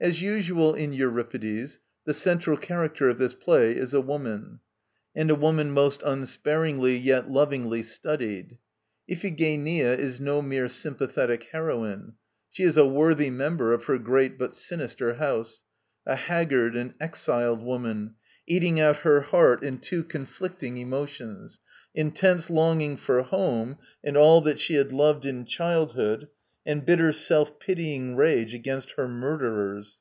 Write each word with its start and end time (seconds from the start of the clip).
As 0.00 0.20
usual 0.20 0.74
in 0.74 0.92
Euripides, 0.92 1.78
the 2.04 2.12
central 2.12 2.58
character 2.58 3.08
of 3.08 3.16
this 3.16 3.32
play 3.32 3.72
is 3.74 3.94
a 3.94 4.02
woman, 4.02 4.60
and 5.16 5.30
a 5.30 5.34
woman 5.34 5.70
most 5.70 6.02
unsparingly 6.04 6.94
yet 6.94 7.30
lovingly 7.30 7.82
studied. 7.82 8.58
Iphigenia 9.10 9.94
is 9.96 10.20
no 10.20 10.42
mere 10.42 10.68
'sympathetic 10.68 11.44
heroine.' 11.52 12.16
She 12.50 12.64
is 12.64 12.76
a 12.76 12.84
worthy 12.84 13.30
member 13.30 13.72
of 13.72 13.84
her 13.84 13.96
great 13.98 14.36
but 14.36 14.54
sinister 14.54 15.14
house; 15.14 15.62
a 16.04 16.16
haggard 16.16 16.76
and 16.76 16.92
exiled 17.00 17.62
woman, 17.62 18.16
eating 18.46 18.78
out 18.78 18.98
her 18.98 19.22
heart 19.22 19.62
in 19.64 19.78
two 19.78 20.02
conflicting 20.04 20.76
emotions: 20.76 21.60
intense 21.94 22.50
longing 22.50 22.98
for 22.98 23.22
home 23.22 23.78
and 24.02 24.18
all 24.18 24.42
that 24.42 24.58
she 24.58 24.74
had 24.74 24.92
loved 24.92 25.24
in 25.24 25.46
childhood, 25.46 26.28
and 26.66 26.86
bitter 26.86 27.12
self 27.12 27.60
pitying 27.60 28.16
rage 28.16 28.54
against 28.54 28.92
'her 28.92 29.06
murderers.' 29.06 29.98